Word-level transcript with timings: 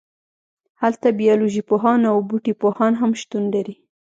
هلته 0.81 1.07
بیالوژی 1.19 1.61
پوهان 1.69 1.99
او 2.11 2.17
بوټي 2.29 2.53
پوهان 2.61 2.93
هم 3.01 3.11
شتون 3.21 3.43
لري 3.53 3.75